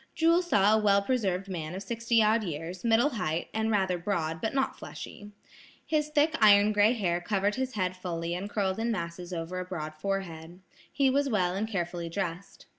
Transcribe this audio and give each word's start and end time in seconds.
Jewel 0.15 0.41
saw 0.41 0.73
a 0.73 0.79
well 0.81 1.03
preserved 1.03 1.47
man 1.47 1.75
of 1.75 1.83
sixty 1.83 2.23
odd 2.23 2.43
years, 2.43 2.83
middle 2.83 3.11
height, 3.11 3.49
and 3.53 3.69
rather 3.69 3.99
broad, 3.99 4.41
but 4.41 4.51
not 4.55 4.75
fleshy. 4.75 5.29
His 5.85 6.07
thick 6.09 6.35
iron 6.41 6.71
gray 6.71 6.93
hair 6.93 7.21
covered 7.21 7.53
his 7.53 7.75
head 7.75 7.95
fully 7.95 8.33
and 8.33 8.49
curled 8.49 8.79
in 8.79 8.91
masses 8.91 9.31
over 9.31 9.59
a 9.59 9.63
broad 9.65 9.93
forehead. 9.93 10.59
He 10.91 11.11
was 11.11 11.29
well 11.29 11.53
and 11.53 11.67
carefully 11.67 12.09
dressed. 12.09 12.65